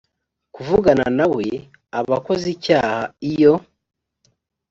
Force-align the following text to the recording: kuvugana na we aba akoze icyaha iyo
kuvugana 0.55 1.05
na 1.17 1.25
we 1.33 1.45
aba 1.99 2.13
akoze 2.19 2.45
icyaha 2.55 2.99
iyo 3.31 3.53